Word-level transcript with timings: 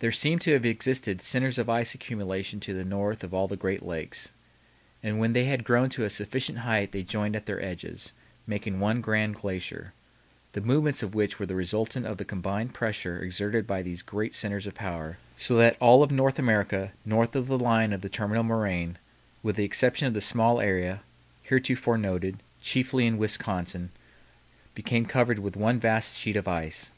There 0.00 0.12
seem 0.12 0.38
to 0.40 0.52
have 0.52 0.66
existed 0.66 1.22
centers 1.22 1.56
of 1.56 1.70
ice 1.70 1.94
accumulation 1.94 2.60
to 2.60 2.74
the 2.74 2.84
north 2.84 3.24
of 3.24 3.32
all 3.32 3.44
of 3.44 3.48
the 3.48 3.56
great 3.56 3.82
lakes. 3.82 4.32
And 5.02 5.18
when 5.18 5.32
they 5.32 5.44
had 5.46 5.64
grown 5.64 5.88
to 5.88 6.04
a 6.04 6.10
sufficient 6.10 6.58
height 6.58 6.92
they 6.92 7.02
joined 7.02 7.34
at 7.34 7.46
their 7.46 7.58
edges, 7.64 8.12
making 8.46 8.78
one 8.78 9.00
grand 9.00 9.36
glacier, 9.36 9.94
the 10.52 10.60
movements 10.60 11.02
of 11.02 11.14
which 11.14 11.38
were 11.38 11.46
the 11.46 11.54
resultant 11.54 12.04
of 12.04 12.18
the 12.18 12.26
combined 12.26 12.74
pressure 12.74 13.22
exerted 13.22 13.66
by 13.66 13.80
these 13.80 14.02
great 14.02 14.34
centers 14.34 14.66
of 14.66 14.74
power, 14.74 15.16
so 15.38 15.56
that 15.56 15.78
all 15.80 16.02
of 16.02 16.10
North 16.10 16.38
America 16.38 16.92
north 17.06 17.34
of 17.34 17.46
the 17.46 17.58
line 17.58 17.94
of 17.94 18.02
the 18.02 18.10
terminal 18.10 18.44
moraine, 18.44 18.98
with 19.42 19.56
the 19.56 19.64
exception 19.64 20.06
of 20.06 20.14
a 20.14 20.20
small 20.20 20.60
area 20.60 21.00
(heretofore 21.44 21.96
noted) 21.96 22.36
chiefly 22.60 23.06
in 23.06 23.16
Wisconsin, 23.16 23.92
became 24.74 25.06
covered 25.06 25.38
with 25.38 25.56
one 25.56 25.80
vast 25.80 26.18
sheet 26.18 26.36
of 26.36 26.46
ice. 26.46 26.90